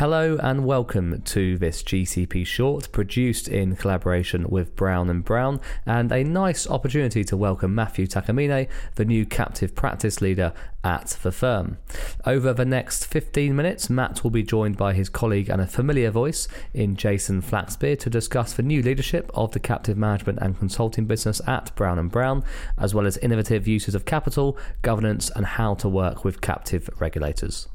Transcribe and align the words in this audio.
Hello 0.00 0.38
and 0.42 0.64
welcome 0.64 1.20
to 1.24 1.58
this 1.58 1.82
GCP 1.82 2.46
short 2.46 2.90
produced 2.90 3.48
in 3.48 3.76
collaboration 3.76 4.48
with 4.48 4.74
Brown 4.74 5.10
and 5.10 5.22
Brown 5.22 5.60
and 5.84 6.10
a 6.10 6.24
nice 6.24 6.66
opportunity 6.66 7.22
to 7.24 7.36
welcome 7.36 7.74
Matthew 7.74 8.06
Takamine, 8.06 8.66
the 8.94 9.04
new 9.04 9.26
captive 9.26 9.74
practice 9.74 10.22
leader 10.22 10.54
at 10.82 11.18
the 11.22 11.30
firm. 11.30 11.76
Over 12.24 12.54
the 12.54 12.64
next 12.64 13.08
15 13.08 13.54
minutes, 13.54 13.90
Matt 13.90 14.24
will 14.24 14.30
be 14.30 14.42
joined 14.42 14.78
by 14.78 14.94
his 14.94 15.10
colleague 15.10 15.50
and 15.50 15.60
a 15.60 15.66
familiar 15.66 16.10
voice 16.10 16.48
in 16.72 16.96
Jason 16.96 17.42
Flaxbeard 17.42 17.98
to 17.98 18.08
discuss 18.08 18.54
the 18.54 18.62
new 18.62 18.80
leadership 18.80 19.30
of 19.34 19.52
the 19.52 19.60
captive 19.60 19.98
management 19.98 20.38
and 20.40 20.58
consulting 20.58 21.04
business 21.04 21.42
at 21.46 21.76
Brown 21.76 21.98
and 21.98 22.10
Brown, 22.10 22.42
as 22.78 22.94
well 22.94 23.06
as 23.06 23.18
innovative 23.18 23.68
uses 23.68 23.94
of 23.94 24.06
capital, 24.06 24.56
governance 24.80 25.28
and 25.36 25.44
how 25.44 25.74
to 25.74 25.90
work 25.90 26.24
with 26.24 26.40
captive 26.40 26.88
regulators. 26.98 27.68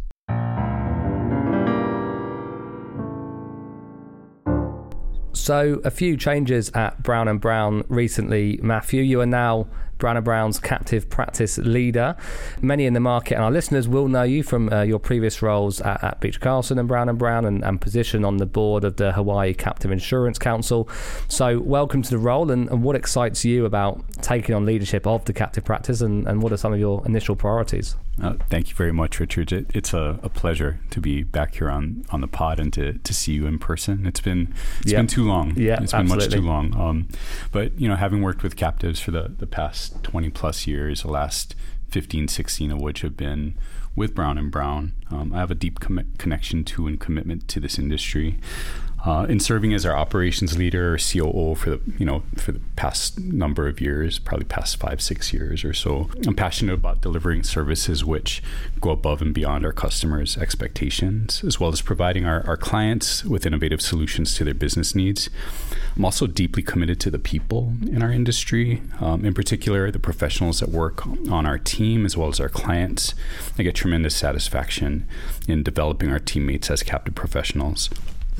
So, 5.45 5.79
a 5.83 5.91
few 5.91 6.17
changes 6.17 6.71
at 6.73 7.03
Brown 7.03 7.27
and 7.27 7.39
Brown 7.39 7.83
recently. 7.87 8.59
Matthew, 8.63 9.03
you 9.03 9.21
are 9.21 9.27
now 9.27 9.67
Brown 9.97 10.17
and 10.17 10.25
Brown's 10.25 10.59
captive 10.59 11.09
practice 11.09 11.57
leader. 11.57 12.15
Many 12.61 12.85
in 12.85 12.93
the 12.93 12.99
market 12.99 13.35
and 13.35 13.43
our 13.43 13.51
listeners 13.51 13.87
will 13.87 14.07
know 14.07 14.23
you 14.23 14.43
from 14.43 14.71
uh, 14.71 14.81
your 14.81 14.99
previous 14.99 15.41
roles 15.41 15.81
at, 15.81 16.03
at 16.03 16.19
Beecher 16.19 16.39
Carlson 16.39 16.79
and 16.79 16.87
Brown 16.87 17.09
and 17.09 17.17
Brown 17.17 17.45
and, 17.45 17.63
and, 17.63 17.79
position 17.79 18.25
on 18.25 18.37
the 18.37 18.45
board 18.45 18.83
of 18.83 18.95
the 18.95 19.11
Hawaii 19.11 19.53
Captive 19.53 19.91
Insurance 19.91 20.39
Council. 20.39 20.89
So, 21.27 21.59
welcome 21.59 22.01
to 22.01 22.09
the 22.09 22.17
role, 22.17 22.49
and, 22.49 22.69
and 22.69 22.83
what 22.83 22.95
excites 22.95 23.45
you 23.45 23.65
about 23.65 24.03
taking 24.21 24.55
on 24.55 24.65
leadership 24.65 25.05
of 25.05 25.25
the 25.25 25.33
captive 25.33 25.65
practice, 25.65 26.01
and, 26.01 26.27
and 26.27 26.41
what 26.41 26.51
are 26.51 26.57
some 26.57 26.73
of 26.73 26.79
your 26.79 27.05
initial 27.05 27.35
priorities? 27.35 27.95
Uh, 28.21 28.33
thank 28.49 28.69
you 28.69 28.75
very 28.75 28.93
much, 28.93 29.19
Richard. 29.19 29.51
It, 29.51 29.71
it's 29.73 29.93
a, 29.93 30.19
a, 30.23 30.29
pleasure 30.29 30.79
to 30.91 31.01
be 31.01 31.23
back 31.23 31.55
here 31.55 31.69
on, 31.69 32.05
on 32.11 32.21
the 32.21 32.27
pod 32.27 32.61
and 32.61 32.71
to, 32.73 32.93
to 32.93 33.13
see 33.13 33.33
you 33.33 33.45
in 33.45 33.59
person. 33.59 34.05
It's 34.05 34.21
been 34.21 34.53
it's 34.79 34.93
yep. 34.93 34.99
been 34.99 35.07
too 35.07 35.25
long. 35.25 35.53
Yeah, 35.57 35.83
it's 35.83 35.91
been 35.91 36.07
much 36.07 36.29
too 36.29 36.41
long. 36.41 36.73
Um, 36.79 37.09
but 37.51 37.77
you 37.77 37.89
know, 37.89 37.97
having 37.97 38.21
worked 38.21 38.41
with 38.41 38.55
captives 38.55 39.01
for 39.01 39.11
the, 39.11 39.33
the 39.37 39.45
past 39.45 39.84
twenty 39.89 40.29
plus 40.29 40.67
years, 40.67 41.01
the 41.01 41.09
last 41.11 41.55
15, 41.89 42.27
16 42.27 42.71
of 42.71 42.81
which 42.81 43.01
have 43.01 43.15
been 43.15 43.55
with 43.95 44.13
Brown 44.13 44.37
and 44.37 44.51
Brown, 44.51 44.93
um, 45.09 45.31
I 45.33 45.37
have 45.37 45.51
a 45.51 45.55
deep 45.55 45.79
com- 45.79 46.11
connection 46.17 46.63
to 46.65 46.87
and 46.87 46.99
commitment 46.99 47.47
to 47.49 47.59
this 47.59 47.79
industry 47.79 48.39
uh, 49.05 49.25
in 49.29 49.39
serving 49.39 49.73
as 49.73 49.85
our 49.85 49.95
operations 49.95 50.57
leader 50.57 50.95
or 50.95 50.97
COO 50.97 51.53
for 51.55 51.69
the 51.69 51.79
you 51.99 52.05
know 52.05 52.23
for 52.37 52.51
the 52.51 52.61
past 52.75 53.19
number 53.19 53.67
of 53.67 53.79
years, 53.79 54.17
probably 54.17 54.45
past 54.45 54.77
five 54.77 55.01
six 55.01 55.31
years 55.31 55.63
or 55.63 55.73
so. 55.73 56.09
I'm 56.25 56.35
passionate 56.35 56.73
about 56.73 57.01
delivering 57.01 57.43
services 57.43 58.03
which 58.03 58.41
go 58.81 58.89
above 58.89 59.21
and 59.21 59.33
beyond 59.33 59.65
our 59.65 59.71
customers' 59.71 60.37
expectations, 60.37 61.43
as 61.43 61.59
well 61.59 61.71
as 61.71 61.81
providing 61.81 62.25
our, 62.25 62.45
our 62.47 62.57
clients 62.57 63.23
with 63.23 63.45
innovative 63.45 63.81
solutions 63.81 64.33
to 64.35 64.43
their 64.43 64.53
business 64.53 64.95
needs. 64.95 65.29
I'm 65.95 66.03
also 66.03 66.27
deeply 66.27 66.63
committed 66.63 66.99
to 67.01 67.11
the 67.11 67.19
people 67.19 67.73
in 67.83 68.01
our 68.01 68.11
industry, 68.11 68.81
um, 68.99 69.23
in 69.23 69.33
particular 69.33 69.91
the 69.91 69.99
professionals 69.99 70.59
that 70.59 70.69
work 70.69 71.05
on 71.07 71.45
our 71.45 71.59
team 71.59 72.05
as 72.05 72.17
well 72.17 72.27
as 72.27 72.39
our 72.39 72.49
clients. 72.49 73.13
I 73.57 73.63
get 73.63 73.75
tremendous 73.75 74.15
satisfaction 74.15 75.07
in 75.47 75.63
developing 75.63 76.11
our 76.11 76.19
teammates 76.19 76.71
as 76.71 76.83
captive 76.83 77.15
professionals. 77.15 77.89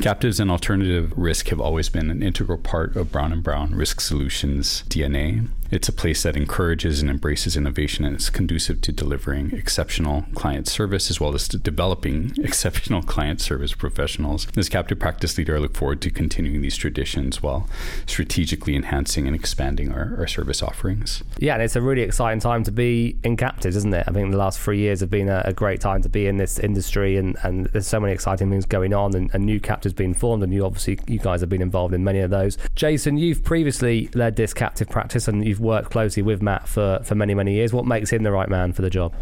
Captives 0.01 0.39
and 0.39 0.51
alternative 0.51 1.13
risk 1.15 1.47
have 1.49 1.61
always 1.61 1.89
been 1.89 2.11
an 2.11 2.21
integral 2.21 2.57
part 2.57 2.95
of 2.95 3.11
Brown 3.11 3.31
and 3.31 3.41
Brown 3.41 3.73
Risk 3.73 4.01
Solutions 4.01 4.83
DNA. 4.89 5.47
It's 5.71 5.89
a 5.89 5.94
place 5.94 6.23
that 6.23 6.38
encourages 6.38 7.02
and 7.02 7.09
embraces 7.09 7.58
innovation 7.58 8.05
and 8.05 8.16
is 8.16 8.30
conducive 8.30 8.81
to 8.81 8.91
delivering 8.91 9.52
exceptional 9.52 10.25
client 10.33 10.67
service 10.67 11.09
as 11.09 11.19
well 11.19 11.34
as 11.34 11.47
developing 11.47 12.34
exceptional 12.38 13.01
client 13.01 13.41
service 13.41 13.73
professionals. 13.73 14.47
As 14.56 14.69
captive 14.69 15.00
practice 15.00 15.38
leader, 15.38 15.56
I 15.56 15.59
look 15.59 15.75
forward 15.75 16.01
to 16.01 16.09
continuing 16.09 16.62
these 16.62 16.78
traditions 16.78 17.41
while 17.41 17.67
strategically 18.06 18.75
enhancing 18.75 19.28
and 19.28 19.35
expanding 19.35 19.91
our, 19.91 20.16
our 20.19 20.28
service 20.28 20.62
offerings. 20.62 21.23
Yeah, 21.40 21.53
and 21.53 21.63
it's 21.63 21.75
a 21.75 21.81
really 21.81 22.01
exciting 22.01 22.40
time 22.40 22.63
to 22.63 22.72
be 22.72 23.17
in 23.23 23.38
captives, 23.38 23.75
isn't 23.75 23.94
it? 23.94 24.06
I 24.07 24.11
think 24.11 24.31
the 24.31 24.38
last 24.38 24.59
three 24.59 24.79
years 24.79 25.00
have 25.00 25.09
been 25.09 25.29
a, 25.29 25.41
a 25.45 25.53
great 25.53 25.81
time 25.81 26.01
to 26.03 26.09
be 26.09 26.28
in 26.28 26.38
this 26.38 26.59
industry, 26.59 27.17
and, 27.17 27.38
and 27.44 27.66
there's 27.67 27.88
so 27.88 28.00
many 28.00 28.13
exciting 28.13 28.50
things 28.50 28.66
going 28.66 28.94
on, 28.94 29.16
and, 29.16 29.29
and 29.34 29.45
new 29.45 29.59
captives 29.59 29.94
being 29.94 30.13
formed, 30.13 30.44
and 30.44 30.53
you 30.53 30.66
obviously 30.66 31.00
you 31.07 31.19
guys 31.19 31.41
have 31.41 31.50
been 31.50 31.61
involved 31.61 31.94
in 31.94 32.03
many 32.03 32.19
of 32.19 32.29
those. 32.29 32.57
Jason, 32.75 33.17
you've 33.17 33.44
previously 33.44 34.09
led 34.13 34.35
this 34.35 34.53
captive 34.53 34.90
practice, 34.90 35.28
and 35.28 35.45
you've 35.45 35.59
worked 35.66 35.92
closely 35.92 36.24
with 36.24 36.42
Matt 36.42 36.68
for, 36.68 37.02
for 37.03 37.16
many, 37.16 37.34
many 37.34 37.53
years. 37.53 37.74
What 37.74 37.86
makes 37.86 38.12
him 38.12 38.24
the 38.24 38.31
right 38.31 38.50
man 38.50 38.72
for 38.74 38.81
the 38.81 38.90
job? 38.90 39.14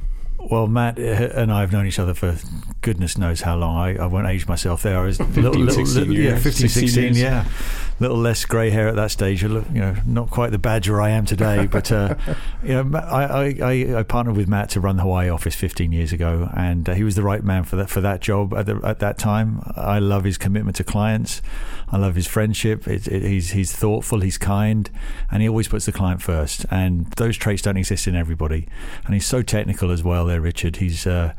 Well, 0.49 0.67
Matt 0.67 0.99
uh, 0.99 1.01
and 1.01 1.51
I 1.51 1.61
have 1.61 1.71
known 1.71 1.87
each 1.87 1.99
other 1.99 2.13
for 2.13 2.37
goodness 2.83 3.17
knows 3.17 3.41
how 3.41 3.55
long. 3.55 3.77
I, 3.77 3.95
I 3.95 4.05
won't 4.05 4.27
age 4.27 4.47
myself 4.47 4.83
there. 4.83 4.99
I 4.99 5.05
was 5.05 5.17
15, 5.33 5.43
little, 5.43 5.59
little, 5.59 5.85
16 5.85 5.99
little, 5.99 6.13
years. 6.13 6.33
Yeah, 6.33 6.39
15, 6.39 6.69
16, 6.69 6.87
16 6.89 7.15
yeah. 7.15 7.45
A 7.45 8.03
little 8.03 8.17
less 8.17 8.43
grey 8.45 8.69
hair 8.69 8.87
at 8.87 8.95
that 8.95 9.11
stage. 9.11 9.41
You 9.41 9.63
know, 9.71 9.95
not 10.05 10.29
quite 10.29 10.51
the 10.51 10.59
badger 10.59 11.01
I 11.01 11.09
am 11.09 11.25
today. 11.25 11.67
But, 11.73 11.91
uh, 11.91 12.15
you 12.61 12.83
know, 12.83 12.99
I, 12.99 13.55
I, 13.61 13.99
I, 13.99 14.03
partnered 14.03 14.35
with 14.35 14.47
Matt 14.47 14.69
to 14.71 14.79
run 14.79 14.97
the 14.97 15.03
Hawaii 15.03 15.29
office 15.29 15.55
15 15.55 15.91
years 15.91 16.11
ago, 16.11 16.49
and 16.55 16.87
uh, 16.87 16.93
he 16.93 17.03
was 17.03 17.15
the 17.15 17.23
right 17.23 17.43
man 17.43 17.63
for 17.63 17.77
that, 17.77 17.89
for 17.89 18.01
that 18.01 18.21
job 18.21 18.53
at, 18.53 18.65
the, 18.65 18.79
at 18.83 18.99
that 18.99 19.17
time. 19.17 19.61
I 19.75 19.99
love 19.99 20.23
his 20.23 20.37
commitment 20.37 20.75
to 20.77 20.83
clients. 20.83 21.41
I 21.91 21.97
love 21.97 22.15
his 22.15 22.27
friendship. 22.27 22.87
It, 22.87 23.07
it, 23.07 23.23
he's, 23.23 23.51
he's 23.51 23.71
thoughtful, 23.71 24.19
he's 24.19 24.37
kind, 24.37 24.89
and 25.31 25.41
he 25.41 25.49
always 25.49 25.67
puts 25.67 25.85
the 25.85 25.91
client 25.91 26.21
first. 26.21 26.65
And 26.69 27.05
those 27.13 27.37
traits 27.37 27.61
don't 27.61 27.77
exist 27.77 28.07
in 28.07 28.15
everybody. 28.15 28.67
And 29.05 29.13
he's 29.13 29.25
so 29.25 29.41
technical 29.41 29.89
as 29.89 30.03
well 30.03 30.29
there, 30.33 30.41
Richard. 30.41 30.77
He's 30.77 31.05
uh, 31.05 31.33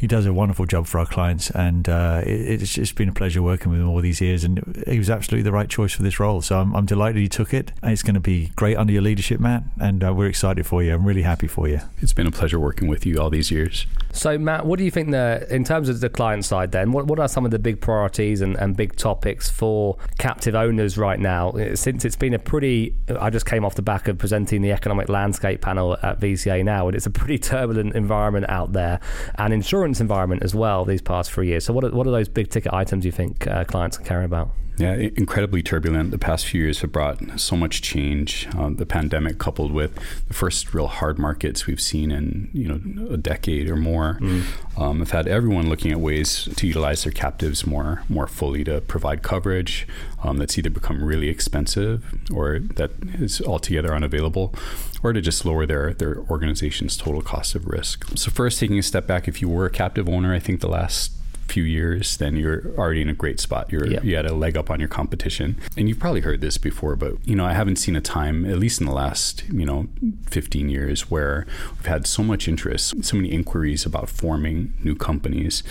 he 0.00 0.06
does 0.06 0.24
a 0.24 0.32
wonderful 0.32 0.64
job 0.64 0.86
for 0.86 0.98
our 0.98 1.04
clients, 1.04 1.50
and 1.50 1.86
uh, 1.86 2.22
it, 2.24 2.62
it's 2.62 2.72
just 2.72 2.94
been 2.94 3.10
a 3.10 3.12
pleasure 3.12 3.42
working 3.42 3.70
with 3.70 3.82
him 3.82 3.88
all 3.90 4.00
these 4.00 4.18
years. 4.18 4.44
And 4.44 4.82
he 4.88 4.96
was 4.96 5.10
absolutely 5.10 5.42
the 5.42 5.52
right 5.52 5.68
choice 5.68 5.92
for 5.92 6.02
this 6.02 6.18
role. 6.18 6.40
So 6.40 6.58
I'm, 6.58 6.74
I'm 6.74 6.86
delighted 6.86 7.20
he 7.20 7.28
took 7.28 7.52
it. 7.52 7.72
And 7.82 7.92
it's 7.92 8.02
going 8.02 8.14
to 8.14 8.20
be 8.20 8.50
great 8.56 8.78
under 8.78 8.94
your 8.94 9.02
leadership, 9.02 9.40
Matt. 9.40 9.62
And 9.78 10.02
uh, 10.02 10.14
we're 10.14 10.28
excited 10.28 10.64
for 10.64 10.82
you. 10.82 10.94
I'm 10.94 11.04
really 11.04 11.20
happy 11.20 11.46
for 11.46 11.68
you. 11.68 11.80
It's 12.00 12.14
been 12.14 12.26
a 12.26 12.30
pleasure 12.30 12.58
working 12.58 12.88
with 12.88 13.04
you 13.04 13.20
all 13.20 13.28
these 13.28 13.50
years. 13.50 13.86
So 14.12 14.38
Matt, 14.38 14.64
what 14.64 14.78
do 14.78 14.84
you 14.84 14.90
think 14.90 15.10
the 15.10 15.46
in 15.50 15.64
terms 15.64 15.88
of 15.88 16.00
the 16.00 16.08
client 16.08 16.44
side? 16.44 16.72
Then, 16.72 16.92
what 16.92 17.06
what 17.06 17.20
are 17.20 17.28
some 17.28 17.44
of 17.44 17.50
the 17.50 17.58
big 17.58 17.80
priorities 17.80 18.40
and, 18.40 18.56
and 18.56 18.76
big 18.76 18.96
topics 18.96 19.48
for 19.50 19.98
captive 20.18 20.54
owners 20.54 20.96
right 20.96 21.20
now? 21.20 21.52
Since 21.74 22.04
it's 22.04 22.16
been 22.16 22.34
a 22.34 22.38
pretty, 22.38 22.96
I 23.20 23.30
just 23.30 23.46
came 23.46 23.64
off 23.64 23.74
the 23.74 23.82
back 23.82 24.08
of 24.08 24.18
presenting 24.18 24.62
the 24.62 24.72
economic 24.72 25.08
landscape 25.08 25.60
panel 25.60 25.96
at 26.02 26.18
VCA 26.20 26.64
now, 26.64 26.88
and 26.88 26.96
it's 26.96 27.06
a 27.06 27.10
pretty 27.10 27.38
turbulent 27.38 27.94
environment 27.94 28.46
out 28.48 28.72
there, 28.72 28.98
and 29.36 29.52
insurance 29.52 29.89
insurance 29.90 30.00
environment 30.00 30.42
as 30.42 30.54
well 30.54 30.84
these 30.84 31.02
past 31.02 31.32
three 31.32 31.48
years. 31.48 31.64
So, 31.64 31.72
what 31.72 31.84
are, 31.84 31.90
what 31.90 32.06
are 32.06 32.10
those 32.10 32.28
big 32.28 32.48
ticket 32.50 32.72
items 32.72 33.04
you 33.04 33.12
think 33.12 33.46
uh, 33.46 33.64
clients 33.64 33.96
can 33.96 34.06
care 34.06 34.22
about? 34.22 34.50
Yeah, 34.76 34.94
incredibly 34.94 35.62
turbulent. 35.62 36.10
The 36.10 36.18
past 36.18 36.46
few 36.46 36.62
years 36.62 36.80
have 36.80 36.90
brought 36.90 37.38
so 37.38 37.54
much 37.54 37.82
change. 37.82 38.48
Um, 38.56 38.76
the 38.76 38.86
pandemic, 38.86 39.38
coupled 39.38 39.72
with 39.72 39.94
the 40.26 40.34
first 40.34 40.72
real 40.72 40.86
hard 40.86 41.18
markets 41.18 41.66
we've 41.66 41.80
seen 41.80 42.10
in 42.10 42.48
you 42.54 42.66
know 42.66 43.12
a 43.12 43.18
decade 43.18 43.68
or 43.68 43.76
more, 43.76 44.18
mm. 44.20 44.42
um, 44.80 45.00
have 45.00 45.10
had 45.10 45.28
everyone 45.28 45.68
looking 45.68 45.92
at 45.92 46.00
ways 46.00 46.48
to 46.56 46.66
utilize 46.66 47.04
their 47.04 47.12
captives 47.12 47.66
more 47.66 48.04
more 48.08 48.26
fully 48.26 48.64
to 48.64 48.80
provide 48.80 49.22
coverage 49.22 49.86
um, 50.22 50.38
that's 50.38 50.56
either 50.56 50.70
become 50.70 51.04
really 51.04 51.28
expensive 51.28 52.14
or 52.32 52.58
that 52.76 52.92
is 53.18 53.40
altogether 53.42 53.94
unavailable, 53.94 54.54
or 55.02 55.12
to 55.12 55.20
just 55.20 55.44
lower 55.44 55.66
their 55.66 55.92
their 55.92 56.20
organization's 56.30 56.96
total 56.96 57.20
cost 57.20 57.54
of 57.54 57.66
risk. 57.66 58.06
So 58.16 58.30
first, 58.30 58.58
taking 58.58 58.78
a 58.78 58.82
step 58.82 59.06
back, 59.06 59.28
if 59.28 59.42
you 59.42 59.48
were 59.48 59.66
a 59.66 59.70
captive 59.70 60.08
owner, 60.08 60.32
I 60.34 60.38
think 60.38 60.60
the 60.60 60.68
last 60.68 61.12
few 61.50 61.64
years, 61.64 62.16
then 62.16 62.36
you're 62.36 62.62
already 62.78 63.02
in 63.02 63.08
a 63.08 63.14
great 63.14 63.40
spot. 63.40 63.70
You're 63.72 63.86
yep. 63.86 64.04
you 64.04 64.16
had 64.16 64.26
a 64.26 64.34
leg 64.34 64.56
up 64.56 64.70
on 64.70 64.78
your 64.78 64.88
competition. 64.88 65.58
And 65.76 65.88
you've 65.88 65.98
probably 65.98 66.20
heard 66.20 66.40
this 66.40 66.58
before, 66.58 66.96
but 66.96 67.16
you 67.26 67.34
know, 67.34 67.44
I 67.44 67.52
haven't 67.52 67.76
seen 67.76 67.96
a 67.96 68.00
time, 68.00 68.44
at 68.44 68.58
least 68.58 68.80
in 68.80 68.86
the 68.86 68.92
last, 68.92 69.44
you 69.48 69.66
know, 69.66 69.88
15 70.26 70.68
years 70.68 71.10
where 71.10 71.46
we've 71.76 71.86
had 71.86 72.06
so 72.06 72.22
much 72.22 72.48
interest, 72.48 73.04
so 73.04 73.16
many 73.16 73.30
inquiries 73.32 73.84
about 73.84 74.08
forming 74.08 74.72
new 74.82 74.94
companies. 74.94 75.62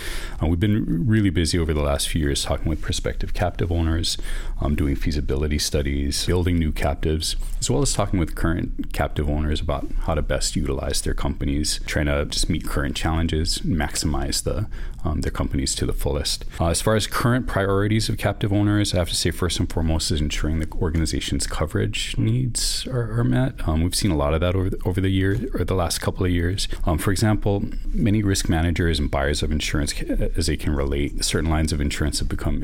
Uh, 0.41 0.47
we've 0.47 0.59
been 0.59 1.07
really 1.07 1.29
busy 1.29 1.57
over 1.57 1.73
the 1.73 1.81
last 1.81 2.09
few 2.09 2.21
years 2.21 2.43
talking 2.43 2.67
with 2.67 2.81
prospective 2.81 3.33
captive 3.33 3.71
owners, 3.71 4.17
um, 4.61 4.75
doing 4.75 4.95
feasibility 4.95 5.59
studies, 5.59 6.25
building 6.25 6.59
new 6.59 6.71
captives, 6.71 7.35
as 7.59 7.69
well 7.69 7.81
as 7.81 7.93
talking 7.93 8.19
with 8.19 8.35
current 8.35 8.91
captive 8.93 9.29
owners 9.29 9.61
about 9.61 9.87
how 10.01 10.13
to 10.13 10.21
best 10.21 10.55
utilize 10.55 11.01
their 11.01 11.13
companies, 11.13 11.79
trying 11.85 12.07
to 12.07 12.25
just 12.25 12.49
meet 12.49 12.65
current 12.65 12.95
challenges, 12.95 13.59
maximize 13.59 14.43
the 14.43 14.67
um, 15.03 15.21
their 15.21 15.31
companies 15.31 15.75
to 15.75 15.85
the 15.85 15.93
fullest. 15.93 16.45
Uh, 16.59 16.67
as 16.67 16.81
far 16.81 16.95
as 16.95 17.07
current 17.07 17.47
priorities 17.47 18.09
of 18.09 18.17
captive 18.17 18.51
owners, 18.51 18.93
I 18.93 18.97
have 18.97 19.09
to 19.09 19.15
say 19.15 19.31
first 19.31 19.59
and 19.59 19.71
foremost 19.71 20.11
is 20.11 20.21
ensuring 20.21 20.59
the 20.59 20.67
organization's 20.73 21.47
coverage 21.47 22.17
needs 22.17 22.87
are, 22.87 23.19
are 23.19 23.23
met. 23.23 23.67
Um, 23.67 23.83
we've 23.83 23.95
seen 23.95 24.11
a 24.11 24.17
lot 24.17 24.33
of 24.33 24.41
that 24.41 24.55
over 24.55 24.69
the, 24.69 24.81
over 24.85 25.01
the 25.01 25.09
year 25.09 25.49
or 25.53 25.63
the 25.63 25.75
last 25.75 25.99
couple 25.99 26.25
of 26.25 26.31
years. 26.31 26.67
Um, 26.85 26.97
for 26.97 27.11
example, 27.11 27.63
many 27.87 28.23
risk 28.23 28.49
managers 28.49 28.99
and 28.99 29.09
buyers 29.09 29.43
of 29.43 29.51
insurance, 29.51 29.93
as 30.01 30.47
they 30.47 30.57
can 30.57 30.75
relate, 30.75 31.23
certain 31.23 31.49
lines 31.49 31.71
of 31.71 31.81
insurance 31.81 32.19
have 32.19 32.29
become 32.29 32.63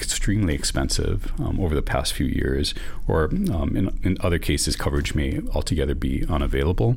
extremely 0.00 0.54
expensive 0.54 1.32
um, 1.40 1.58
over 1.60 1.74
the 1.74 1.82
past 1.82 2.12
few 2.12 2.26
years, 2.26 2.74
or 3.06 3.24
um, 3.24 3.76
in, 3.76 3.98
in 4.02 4.16
other 4.20 4.38
cases, 4.38 4.76
coverage 4.76 5.14
may 5.14 5.40
altogether 5.54 5.94
be 5.94 6.24
unavailable. 6.28 6.96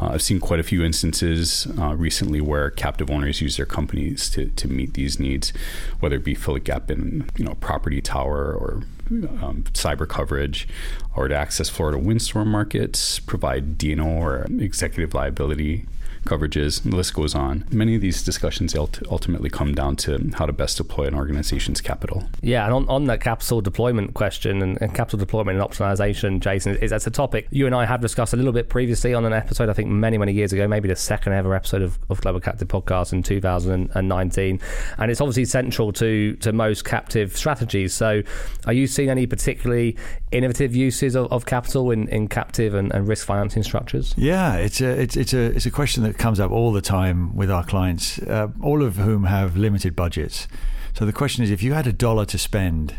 Uh, 0.00 0.10
I've 0.14 0.22
seen 0.22 0.40
quite 0.40 0.60
a 0.60 0.62
few 0.62 0.82
instances 0.82 1.66
uh, 1.78 1.94
recently 1.94 2.40
where 2.40 2.70
captive 2.70 3.10
owners 3.10 3.40
use 3.40 3.56
their 3.56 3.66
companies 3.66 4.30
to, 4.30 4.46
to 4.50 4.68
meet 4.68 4.94
these 4.94 5.18
needs, 5.18 5.52
whether 6.00 6.16
it 6.16 6.24
be 6.24 6.34
fill 6.34 6.56
a 6.56 6.60
gap 6.60 6.90
in 6.90 7.28
you 7.36 7.44
know 7.44 7.54
property 7.56 8.00
tower 8.00 8.52
or 8.52 8.82
um, 9.10 9.64
cyber 9.72 10.08
coverage, 10.08 10.66
or 11.14 11.28
to 11.28 11.34
access 11.36 11.68
Florida 11.68 11.98
windstorm 11.98 12.48
markets, 12.48 13.20
provide 13.20 13.76
D&O 13.76 14.04
or 14.04 14.46
executive 14.58 15.12
liability 15.12 15.86
coverages, 16.24 16.82
the 16.82 16.96
list 16.96 17.14
goes 17.14 17.34
on. 17.34 17.64
Many 17.70 17.94
of 17.94 18.00
these 18.00 18.22
discussions 18.22 18.74
ultimately 18.74 19.50
come 19.50 19.74
down 19.74 19.96
to 19.96 20.30
how 20.34 20.46
to 20.46 20.52
best 20.52 20.76
deploy 20.76 21.06
an 21.06 21.14
organization's 21.14 21.80
capital. 21.80 22.24
Yeah, 22.40 22.64
and 22.64 22.74
on, 22.74 22.88
on 22.88 23.04
that 23.04 23.20
capital 23.20 23.60
deployment 23.60 24.14
question 24.14 24.62
and, 24.62 24.80
and 24.80 24.94
capital 24.94 25.18
deployment 25.18 25.58
and 25.60 25.68
optimization, 25.68 26.40
Jason, 26.40 26.76
is 26.76 26.90
that's 26.90 27.06
a 27.06 27.10
topic 27.10 27.48
you 27.50 27.66
and 27.66 27.74
I 27.74 27.84
have 27.84 28.00
discussed 28.00 28.32
a 28.32 28.36
little 28.36 28.52
bit 28.52 28.68
previously 28.68 29.14
on 29.14 29.24
an 29.24 29.32
episode, 29.32 29.68
I 29.68 29.72
think 29.72 29.88
many, 29.88 30.18
many 30.18 30.32
years 30.32 30.52
ago, 30.52 30.66
maybe 30.66 30.88
the 30.88 30.96
second 30.96 31.32
ever 31.32 31.54
episode 31.54 31.82
of, 31.82 31.98
of 32.08 32.20
Global 32.20 32.40
Captive 32.40 32.68
Podcast 32.68 33.12
in 33.12 33.22
2019. 33.22 34.60
And 34.98 35.10
it's 35.10 35.20
obviously 35.20 35.44
central 35.44 35.92
to, 35.94 36.34
to 36.36 36.52
most 36.52 36.84
captive 36.84 37.36
strategies. 37.36 37.92
So 37.94 38.22
are 38.66 38.72
you 38.72 38.86
seeing 38.86 39.10
any 39.10 39.26
particularly 39.26 39.96
innovative 40.30 40.74
uses 40.74 41.14
of, 41.14 41.30
of 41.32 41.46
capital 41.46 41.90
in, 41.90 42.08
in 42.08 42.28
captive 42.28 42.74
and, 42.74 42.92
and 42.92 43.06
risk 43.06 43.26
financing 43.26 43.62
structures? 43.62 44.14
Yeah, 44.16 44.56
it's 44.56 44.80
a, 44.80 45.00
it's, 45.00 45.16
it's, 45.16 45.34
a, 45.34 45.40
it's 45.40 45.66
a 45.66 45.70
question 45.70 46.02
that 46.04 46.11
that 46.12 46.18
comes 46.18 46.38
up 46.38 46.50
all 46.50 46.72
the 46.72 46.82
time 46.82 47.34
with 47.34 47.50
our 47.50 47.64
clients, 47.64 48.18
uh, 48.18 48.48
all 48.60 48.82
of 48.82 48.96
whom 48.96 49.24
have 49.24 49.56
limited 49.56 49.96
budgets. 49.96 50.46
So 50.92 51.06
the 51.06 51.12
question 51.12 51.42
is, 51.42 51.50
if 51.50 51.62
you 51.62 51.72
had 51.72 51.86
a 51.86 51.92
dollar 51.92 52.26
to 52.26 52.38
spend, 52.38 52.96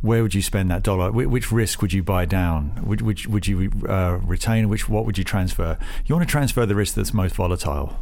where 0.00 0.22
would 0.22 0.34
you 0.34 0.42
spend 0.42 0.68
that 0.70 0.82
dollar? 0.82 1.12
Which 1.12 1.52
risk 1.52 1.80
would 1.80 1.92
you 1.92 2.02
buy 2.02 2.24
down? 2.24 2.70
Which, 2.84 3.02
which 3.02 3.28
would 3.28 3.46
you 3.46 3.70
uh, 3.88 4.18
retain? 4.22 4.68
Which 4.68 4.88
what 4.88 5.06
would 5.06 5.16
you 5.16 5.22
transfer? 5.22 5.78
You 6.06 6.14
want 6.16 6.26
to 6.26 6.32
transfer 6.32 6.66
the 6.66 6.74
risk 6.74 6.94
that's 6.94 7.14
most 7.14 7.36
volatile. 7.36 7.96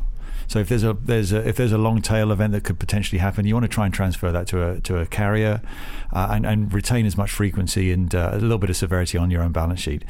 So 0.47 0.61
if 0.61 0.71
there's 0.71 0.85
a 0.85 0.95
there's 0.95 1.31
a, 1.31 1.47
if 1.47 1.57
there's 1.57 1.73
a 1.73 1.79
long 1.79 2.01
tail 2.01 2.33
event 2.33 2.53
that 2.55 2.65
could 2.65 2.79
potentially 2.79 3.19
happen, 3.19 3.45
you 3.45 3.53
want 3.55 3.65
to 3.65 3.69
try 3.69 3.85
and 3.85 3.93
transfer 3.93 4.33
that 4.33 4.47
to 4.47 4.67
a 4.67 4.81
to 4.81 4.97
a 4.97 5.05
carrier, 5.05 5.61
uh, 6.15 6.29
and 6.31 6.47
and 6.47 6.73
retain 6.73 7.05
as 7.05 7.19
much 7.19 7.31
frequency 7.31 7.93
and 7.93 8.15
uh, 8.15 8.31
a 8.33 8.39
little 8.39 8.57
bit 8.57 8.71
of 8.71 8.77
severity 8.77 9.19
on 9.19 9.31
your 9.31 9.43
own 9.43 9.53
balance 9.53 9.81
sheet. 9.81 10.05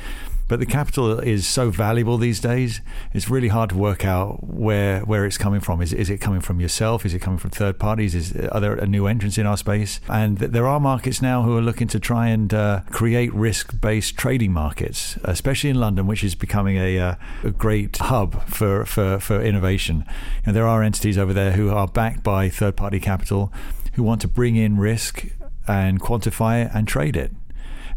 But 0.48 0.60
the 0.60 0.66
capital 0.66 1.20
is 1.20 1.46
so 1.46 1.70
valuable 1.70 2.16
these 2.16 2.40
days; 2.40 2.80
it's 3.12 3.28
really 3.28 3.48
hard 3.48 3.70
to 3.70 3.76
work 3.76 4.06
out 4.06 4.42
where 4.42 5.00
where 5.00 5.26
it's 5.26 5.36
coming 5.36 5.60
from. 5.60 5.82
Is 5.82 5.92
is 5.92 6.08
it 6.08 6.18
coming 6.18 6.40
from 6.40 6.58
yourself? 6.58 7.04
Is 7.04 7.12
it 7.12 7.20
coming 7.20 7.38
from 7.38 7.50
third 7.50 7.78
parties? 7.78 8.14
Is 8.14 8.34
are 8.34 8.60
there 8.60 8.74
a 8.74 8.86
new 8.86 9.06
entrants 9.06 9.36
in 9.36 9.46
our 9.46 9.58
space? 9.58 10.00
And 10.08 10.38
there 10.38 10.66
are 10.66 10.80
markets 10.80 11.20
now 11.20 11.42
who 11.42 11.56
are 11.56 11.60
looking 11.60 11.86
to 11.88 12.00
try 12.00 12.28
and 12.28 12.52
uh, 12.54 12.80
create 12.90 13.32
risk-based 13.34 14.16
trading 14.16 14.52
markets, 14.52 15.18
especially 15.22 15.68
in 15.68 15.78
London, 15.78 16.06
which 16.06 16.24
is 16.24 16.34
becoming 16.34 16.78
a, 16.78 16.98
uh, 16.98 17.14
a 17.44 17.50
great 17.50 17.98
hub 17.98 18.48
for 18.48 18.86
for 18.86 19.18
for 19.20 19.42
innovation. 19.42 20.06
And 20.46 20.56
there 20.56 20.66
are 20.66 20.82
entities 20.82 21.18
over 21.18 21.34
there 21.34 21.52
who 21.52 21.68
are 21.68 21.86
backed 21.86 22.22
by 22.22 22.48
third-party 22.48 23.00
capital, 23.00 23.52
who 23.94 24.02
want 24.02 24.22
to 24.22 24.28
bring 24.28 24.56
in 24.56 24.78
risk 24.78 25.26
and 25.66 26.00
quantify 26.00 26.64
it 26.64 26.70
and 26.72 26.88
trade 26.88 27.14
it 27.14 27.32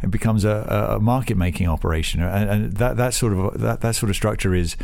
it 0.03 0.11
becomes 0.11 0.45
a, 0.45 0.95
a 0.97 0.99
market 0.99 1.37
making 1.37 1.67
operation, 1.67 2.21
and, 2.21 2.49
and, 2.49 2.73
that 2.73 2.97
that 2.97 3.13
sort 3.13 3.33
of 3.33 3.59
that, 3.61 3.81
that 3.81 3.95
sort 3.95 4.09
of 4.09 4.15
structure 4.15 4.53
is 4.53 4.75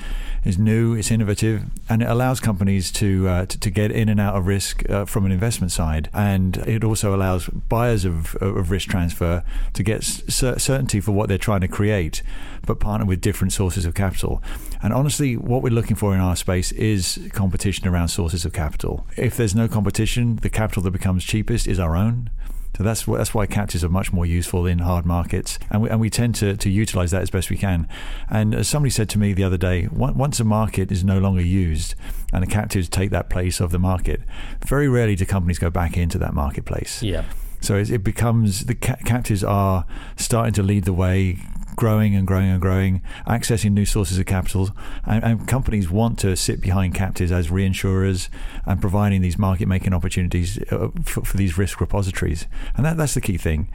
is 0.46 0.58
new, 0.58 0.94
it's 0.94 1.12
innovative, 1.12 1.64
and 1.90 2.02
it 2.02 2.10
allows 2.10 2.40
companies 2.40 2.92
to 2.94 3.28
uh, 3.28 3.46
to, 3.46 3.60
to, 3.60 3.70
get 3.70 3.92
in 3.92 4.10
and 4.10 4.20
out 4.20 4.36
of 4.36 4.48
risk 4.48 4.88
uh, 4.90 5.06
from 5.06 5.26
an 5.26 5.32
investment 5.32 5.72
side, 5.72 6.10
and 6.14 6.58
it 6.58 6.84
also 6.84 7.16
allows 7.16 7.48
buyers 7.48 8.06
of, 8.06 8.36
of 8.36 8.72
risk 8.72 8.90
transfer 8.90 9.44
to 9.74 9.84
get 9.84 10.04
certainty 10.04 11.00
for 11.00 11.12
what 11.12 11.30
they're 11.30 11.38
trying 11.38 11.62
to 11.62 11.68
create, 11.68 12.22
but 12.66 12.80
partner 12.80 13.06
with 13.06 13.22
different 13.22 13.54
sources 13.54 13.86
of 13.86 13.94
capital. 13.94 14.42
And 14.82 14.94
honestly, 14.94 15.36
what 15.36 15.64
we're 15.64 15.74
looking 15.74 15.96
for 15.96 16.14
in 16.14 16.20
our 16.20 16.36
space 16.36 16.72
is 16.74 17.20
competition 17.34 17.88
around 17.88 18.10
sources 18.10 18.46
of 18.46 18.54
capital. 18.54 19.08
If 19.16 19.36
there's 19.36 19.56
no 19.56 19.68
competition, 19.68 20.38
the 20.38 20.50
capital 20.50 20.84
that 20.84 20.92
becomes 20.92 21.24
cheapest 21.24 21.68
is 21.68 21.80
our 21.80 21.96
own. 21.96 22.30
So 22.78 22.84
that's 22.84 23.06
that's 23.06 23.34
why 23.34 23.48
captives 23.48 23.84
are 23.84 23.90
much 23.90 24.14
more 24.14 24.26
useful 24.26 24.68
in 24.68 24.80
hard 24.80 25.04
markets, 25.04 25.58
and 25.72 25.82
we, 25.82 25.90
and 25.90 26.00
we 26.00 26.12
tend 26.12 26.36
to, 26.36 26.56
to 26.56 26.70
utilize 26.70 27.10
that 27.10 27.24
as 27.24 27.32
best 27.32 27.50
we 27.50 27.58
can. 27.58 27.88
And 28.30 28.54
as 28.54 28.68
somebody 28.68 28.92
said 28.92 29.10
to 29.10 29.20
me 29.20 29.34
the 29.34 29.44
other 29.44 29.58
day, 29.58 29.88
once 29.92 30.40
a 30.40 30.44
market 30.44 30.92
is 30.92 31.04
no 31.04 31.18
longer 31.18 31.42
used 31.42 31.96
and 32.32 32.44
the 32.44 32.48
captives 32.48 32.88
take 32.88 33.10
that 33.10 33.32
place 33.32 33.60
of 33.60 33.72
the 33.72 33.80
market, 33.80 34.22
very 34.66 34.88
rarely 34.88 35.16
do 35.16 35.26
companies 35.26 35.58
go 35.58 35.72
back 35.72 35.98
into 35.98 36.20
that 36.20 36.36
marketplace. 36.36 37.02
Yeah. 37.02 37.24
So 37.62 37.78
it 37.78 38.04
becomes 38.04 38.66
the 38.66 38.76
captives 38.76 39.44
are 39.44 39.86
starting 40.16 40.54
to 40.54 40.64
lead 40.64 40.84
the 40.84 40.94
way, 40.94 41.40
growing 41.78 42.14
and 42.16 42.28
growing 42.28 42.50
and 42.50 42.62
growing, 42.62 43.02
accessing 43.26 43.72
new 43.72 43.86
sources 43.86 44.18
of 44.18 44.26
capital, 44.26 44.72
and, 45.06 45.24
and 45.24 45.48
companies 45.48 45.90
want 45.90 46.20
to 46.20 46.36
sit 46.36 46.60
behind 46.60 46.94
captives 46.94 47.32
as 47.32 47.48
reinsurers 47.48 48.28
and 48.66 48.82
providing 48.82 49.22
these 49.22 49.38
market 49.38 49.68
making 49.68 49.94
opportunities 49.94 50.60
uh, 50.72 50.90
for, 51.06 51.24
for, 51.24 51.38
these 51.38 51.58
risk 51.58 51.80
repositories. 51.80 52.48
And 52.76 52.86
that, 52.86 52.98
that's 52.98 53.14
the 53.14 53.22
key 53.22 53.38
thing 53.38 53.70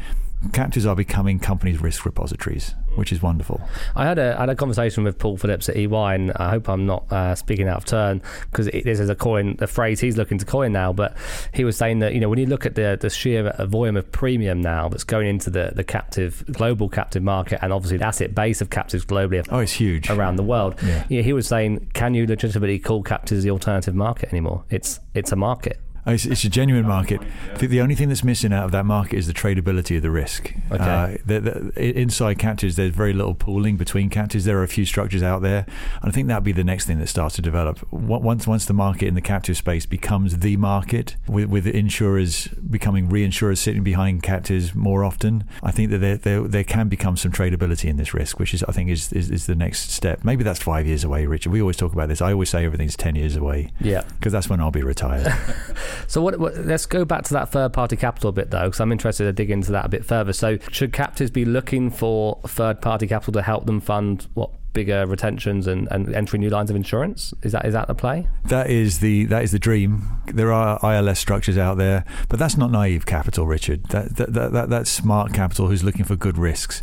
captives 0.52 0.86
are 0.86 0.96
becoming 0.96 1.38
companies' 1.38 1.80
risk 1.80 2.04
repositories, 2.04 2.74
which 2.96 3.12
is 3.12 3.22
wonderful. 3.22 3.60
I 3.94 4.04
had 4.04 4.18
a, 4.18 4.36
had 4.36 4.48
a 4.48 4.56
conversation 4.56 5.04
with 5.04 5.18
Paul 5.18 5.36
Phillips 5.36 5.68
at 5.68 5.76
EY, 5.76 6.14
and 6.14 6.32
I 6.32 6.50
hope 6.50 6.68
I'm 6.68 6.86
not 6.86 7.10
uh, 7.12 7.34
speaking 7.34 7.68
out 7.68 7.76
of 7.78 7.84
turn 7.84 8.22
because 8.50 8.66
this 8.66 9.00
is 9.00 9.08
a 9.08 9.14
coin, 9.14 9.56
a 9.60 9.66
phrase 9.66 10.00
he's 10.00 10.16
looking 10.16 10.38
to 10.38 10.44
coin 10.44 10.72
now. 10.72 10.92
But 10.92 11.16
he 11.54 11.64
was 11.64 11.76
saying 11.76 12.00
that 12.00 12.14
you 12.14 12.20
know 12.20 12.28
when 12.28 12.38
you 12.38 12.46
look 12.46 12.66
at 12.66 12.74
the 12.74 12.98
the 13.00 13.10
sheer 13.10 13.52
volume 13.60 13.96
of 13.96 14.10
premium 14.10 14.60
now 14.60 14.88
that's 14.88 15.04
going 15.04 15.28
into 15.28 15.50
the 15.50 15.72
the 15.74 15.84
captive 15.84 16.44
global 16.50 16.88
captive 16.88 17.22
market, 17.22 17.60
and 17.62 17.72
obviously 17.72 17.98
the 17.98 18.06
asset 18.06 18.34
base 18.34 18.60
of 18.60 18.70
captives 18.70 19.04
globally, 19.04 19.46
oh, 19.50 19.60
it's 19.60 19.72
huge 19.72 20.10
around 20.10 20.36
the 20.36 20.42
world. 20.42 20.74
Yeah. 20.82 21.04
yeah 21.08 21.22
he 21.22 21.32
was 21.32 21.46
saying, 21.46 21.90
can 21.94 22.14
you 22.14 22.26
legitimately 22.26 22.78
call 22.78 23.02
captives 23.02 23.44
the 23.44 23.50
alternative 23.50 23.94
market 23.94 24.30
anymore? 24.30 24.64
It's 24.70 25.00
it's 25.14 25.32
a 25.32 25.36
market. 25.36 25.78
It's, 26.04 26.26
it's, 26.26 26.43
a 26.43 26.49
genuine 26.49 26.87
market. 26.87 27.20
The, 27.58 27.69
the, 27.69 27.81
only 27.81 27.94
thing 27.94 28.08
that's 28.08 28.25
missing 28.25 28.52
out 28.52 28.64
of 28.64 28.72
that 28.72 28.84
market 28.84 29.19
is 29.19 29.28
the 29.28 29.32
tradability 29.32 29.96
of 29.96 30.02
the 30.02 30.10
risk. 30.10 30.52
Okay. 30.72 30.82
Uh, 30.82 31.16
the, 31.25 31.40
the, 31.40 32.00
inside 32.00 32.40
captives, 32.40 32.75
there's 32.75 32.93
very 32.93 33.12
little 33.12 33.34
pooling 33.34 33.76
between 33.76 34.10
captives. 34.10 34.44
There 34.44 34.58
are 34.58 34.64
a 34.64 34.69
few 34.69 34.84
structures 34.84 35.22
out 35.22 35.43
there, 35.43 35.64
and 36.00 36.08
I 36.08 36.10
think 36.10 36.26
that'll 36.26 36.43
be 36.43 36.50
the 36.50 36.64
next 36.64 36.87
thing 36.87 36.99
that 36.99 37.06
starts 37.06 37.37
to 37.37 37.43
develop. 37.43 37.87
Once 37.93 38.49
once 38.49 38.64
the 38.64 38.72
market 38.72 39.06
in 39.06 39.14
the 39.14 39.20
captive 39.20 39.56
space 39.56 39.87
becomes 39.87 40.38
the 40.38 40.56
market, 40.56 41.16
with, 41.28 41.49
with 41.49 41.69
insurers 41.69 42.48
becoming 42.48 43.08
reinsurers 43.08 43.58
sitting 43.58 43.84
behind 43.84 44.25
captives 44.25 44.75
more 44.75 45.05
often, 45.05 45.44
I 45.62 45.70
think 45.70 45.90
that 45.93 45.98
there, 45.98 46.16
there, 46.16 46.43
there 46.43 46.64
can 46.64 46.88
become 46.88 47.16
some 47.16 47.31
tradability 47.31 47.88
in 47.88 47.96
this 47.96 48.12
risk, 48.12 48.40
which 48.40 48.55
is 48.55 48.64
I 48.64 48.72
think 48.72 48.91
is, 48.91 49.12
is, 49.12 49.31
is 49.31 49.46
the 49.46 49.55
next 49.55 49.91
step. 49.91 50.24
Maybe 50.24 50.43
that's 50.43 50.60
five 50.60 50.84
years 50.84 51.05
away, 51.05 51.26
Richard. 51.26 51.53
We 51.53 51.60
always 51.60 51.76
talk 51.76 51.93
about 51.93 52.08
this. 52.08 52.20
I 52.20 52.32
always 52.32 52.50
say 52.50 52.65
everything's 52.65 52.96
ten 52.96 53.15
years 53.15 53.36
away. 53.36 53.70
Yeah, 53.81 54.03
because 54.19 54.32
that's 54.32 54.48
when 54.48 54.60
I'll 54.60 54.72
be 54.72 54.82
retired. 54.82 55.32
So 56.06 56.22
what, 56.22 56.39
what, 56.39 56.56
let's 56.56 56.87
go 56.87 57.05
back 57.05 57.25
to 57.25 57.34
that 57.34 57.51
third 57.51 57.72
party 57.72 57.96
capital 57.96 58.32
bit 58.32 58.51
though, 58.51 58.65
because 58.65 58.81
I'm 58.81 58.93
interested 58.93 59.25
to 59.25 59.32
dig 59.32 59.51
into 59.51 59.72
that 59.72 59.87
a 59.87 59.89
bit 59.89 60.05
further. 60.05 60.32
So 60.32 60.58
should 60.70 60.93
captives 60.93 61.31
be 61.31 61.44
looking 61.44 61.91
for 61.91 62.41
third 62.46 62.81
party 62.81 63.06
capital 63.06 63.32
to 63.34 63.43
help 63.43 63.67
them 63.67 63.81
fund 63.81 64.27
what 64.34 64.51
bigger 64.72 65.06
retentions 65.06 65.67
and, 65.67 65.88
and 65.91 66.14
entering 66.14 66.41
new 66.41 66.50
lines 66.50 66.70
of 66.70 66.76
insurance? 66.76 67.34
Is 67.43 67.52
that 67.52 67.64
is 67.67 67.74
that 67.74 67.88
the 67.88 67.94
play? 67.94 68.29
That 68.44 68.70
is 68.70 69.00
the 69.00 69.24
that 69.26 69.43
is 69.43 69.52
the 69.52 69.58
dream. 69.58 70.08
There 70.26 70.52
are 70.52 70.79
ILS 70.82 71.19
structures 71.19 71.58
out 71.58 71.79
there, 71.79 72.05
but 72.29 72.38
that's 72.38 72.56
not 72.56 72.70
naive 72.70 73.06
capital, 73.06 73.46
Richard. 73.46 73.84
That 73.86 74.17
that, 74.17 74.32
that, 74.32 74.52
that 74.52 74.70
that's 74.70 74.91
smart 74.91 75.32
capital 75.32 75.69
who's 75.69 75.84
looking 75.84 76.05
for 76.05 76.17
good 76.17 76.38
risks, 76.38 76.82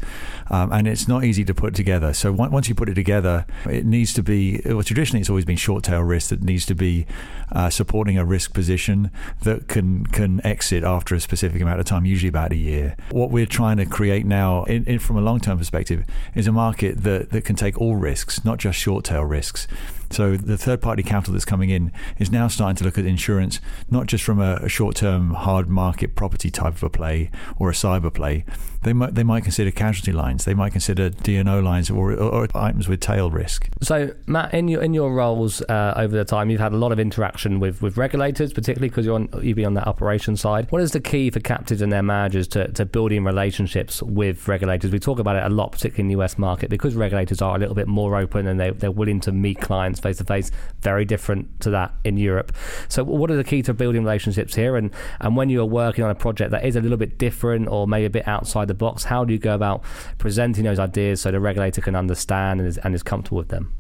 um, 0.50 0.72
and 0.72 0.88
it's 0.88 1.08
not 1.08 1.24
easy 1.24 1.44
to 1.46 1.54
put 1.54 1.74
together. 1.74 2.14
So 2.14 2.32
once 2.32 2.70
you 2.70 2.76
put 2.76 2.90
it 2.90 2.96
together, 2.96 3.46
it 3.66 3.86
needs 3.86 4.14
to 4.14 4.24
be. 4.24 4.62
Well, 4.66 4.84
traditionally, 4.84 5.22
it's 5.22 5.30
always 5.30 5.46
been 5.46 5.58
short 5.58 5.84
tail 5.84 6.02
risk 6.02 6.30
that 6.30 6.42
needs 6.42 6.66
to 6.68 6.76
be 6.76 7.06
uh, 7.52 7.70
supporting 7.70 8.18
a 8.18 8.26
risk 8.26 8.54
position 8.54 9.12
that 9.42 9.68
can 9.68 10.06
can 10.06 10.46
exit 10.46 10.84
after 10.84 11.16
a 11.16 11.20
specific 11.20 11.62
amount 11.62 11.80
of 11.80 11.86
time, 11.86 12.06
usually 12.06 12.30
about 12.30 12.52
a 12.52 12.58
year. 12.58 12.96
What 13.12 13.32
we're 13.32 13.46
trying 13.46 13.78
to 13.78 13.86
create 13.86 14.26
now, 14.26 14.64
in, 14.66 14.86
in, 14.86 15.00
from 15.00 15.18
a 15.18 15.22
long 15.22 15.40
term 15.40 15.58
perspective, 15.58 16.06
is 16.36 16.48
a 16.48 16.52
market 16.52 17.04
that 17.04 17.32
that 17.32 17.46
can 17.46 17.56
take 17.56 17.79
all 17.80 17.96
risks, 17.96 18.44
not 18.46 18.58
just 18.58 18.78
short 18.78 19.06
tail 19.06 19.24
risks. 19.24 19.68
So 20.12 20.38
the 20.38 20.58
third 20.58 20.82
party 20.82 21.04
capital 21.04 21.34
that's 21.34 21.46
coming 21.46 21.70
in 21.70 21.92
is 22.18 22.32
now 22.32 22.48
starting 22.48 22.76
to 22.78 22.84
look 22.84 22.98
at 22.98 23.06
insurance 23.06 23.60
not 23.90 24.08
just 24.08 24.24
from 24.24 24.40
a, 24.40 24.56
a 24.56 24.70
short 24.70 24.96
term 24.96 25.32
hard 25.32 25.70
market 25.70 26.16
property 26.16 26.50
type 26.50 26.76
of 26.76 26.84
a 26.84 26.90
play 26.90 27.32
or 27.58 27.70
a 27.70 27.74
cyber 27.74 28.14
play. 28.14 28.46
They 28.84 28.94
might 28.94 29.16
they 29.16 29.24
might 29.24 29.44
consider 29.44 29.72
casualty 29.72 30.14
lines. 30.14 30.46
They 30.46 30.54
might 30.54 30.72
consider 30.72 31.10
D&O 31.10 31.60
lines 31.60 31.90
or, 31.90 32.14
or, 32.14 32.48
items 32.56 32.88
with 32.88 33.02
tail 33.02 33.30
risk. 33.30 33.68
So 33.82 34.14
Matt, 34.26 34.54
in 34.54 34.70
your 34.70 34.82
in 34.82 34.94
your 34.94 35.14
roles 35.14 35.62
uh, 35.64 35.94
over 35.98 36.16
the 36.16 36.24
time, 36.24 36.50
you've 36.50 36.62
had 36.62 36.72
a 36.72 36.78
lot 36.78 36.92
of 36.92 37.00
interaction 37.00 37.60
with, 37.60 37.82
with 37.82 37.98
regulators, 37.98 38.54
particularly 38.54 38.90
because 38.90 39.06
you're 39.06 39.16
on 39.16 39.30
you've 39.42 39.58
been 39.58 39.66
on 39.66 39.74
that 39.74 39.88
operations 39.88 40.40
side. 40.40 40.72
What 40.72 40.82
is 40.82 40.92
the 40.92 41.02
key 41.02 41.30
for 41.30 41.42
captives 41.42 41.82
and 41.82 41.92
their 41.92 42.04
managers 42.04 42.48
to, 42.50 42.72
to 42.72 42.86
building 42.86 43.26
relationships 43.26 44.02
with 44.02 44.48
regulators? 44.48 44.92
We 44.92 45.00
talk 45.00 45.20
about 45.20 45.36
it 45.36 45.44
a 45.44 45.50
lot, 45.50 45.74
particularly 45.74 46.12
in 46.12 46.18
the 46.18 46.24
US 46.24 46.38
market, 46.38 46.70
because 46.70 46.96
regulators 46.96 47.42
are 47.42 47.56
a 47.56 47.60
little 47.60 47.76
bit 47.76 47.88
more 47.88 48.16
open 48.16 48.48
and 48.48 48.60
they, 48.60 48.72
they're 48.72 48.92
willing 48.92 49.20
to 49.22 49.34
meet 49.34 49.60
clients 49.60 49.99
face 50.00 50.18
to 50.18 50.24
face. 50.24 50.52
Very 50.82 51.06
different 51.06 51.60
to 51.62 51.70
that 51.72 51.94
in 52.04 52.18
Europe. 52.18 52.54
So, 52.88 53.04
what 53.04 53.32
are 53.32 53.36
the 53.36 53.44
key 53.44 53.62
to 53.64 53.74
building 53.74 54.04
relationships 54.04 54.56
here? 54.56 54.76
And 54.76 54.92
and 55.20 55.36
when 55.36 55.50
you 55.50 55.62
are 55.62 55.66
working 55.66 56.04
on 56.04 56.10
a 56.10 56.16
project 56.16 56.52
that 56.52 56.66
is 56.66 56.76
a 56.76 56.82
little 56.82 56.98
bit 56.98 57.18
different 57.18 57.68
or 57.68 57.88
maybe 57.88 58.06
a 58.06 58.10
bit 58.10 58.28
outside 58.28 58.68
the 58.68 58.74
box, 58.74 59.04
how 59.04 59.26
do 59.26 59.34
you 59.34 59.40
go 59.40 59.54
about 59.54 59.84
presenting 60.18 60.64
those 60.64 60.80
ideas 60.80 61.22
so 61.22 61.32
the 61.32 61.40
regulator 61.40 61.82
can 61.82 61.96
understand 61.96 62.60
and 62.60 62.68
is, 62.68 62.78
and 62.80 62.96
is 62.96 63.04
comfortable 63.04 63.38
with 63.38 63.50
them? 63.50 63.74